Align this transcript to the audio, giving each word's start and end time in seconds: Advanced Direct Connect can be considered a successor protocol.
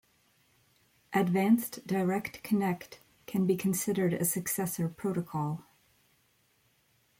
Advanced 1.13 1.85
Direct 1.85 2.41
Connect 2.41 3.01
can 3.27 3.45
be 3.45 3.55
considered 3.55 4.13
a 4.15 4.25
successor 4.25 4.89
protocol. 4.89 5.63